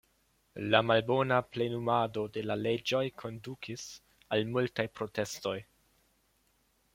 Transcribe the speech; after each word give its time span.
La 0.71 0.79
malbona 0.91 1.35
plenumado 1.57 2.23
de 2.37 2.43
la 2.51 2.55
leĝoj 2.61 3.03
kondukis 3.25 3.85
al 4.37 4.49
multaj 4.57 4.87
protestoj. 5.01 5.55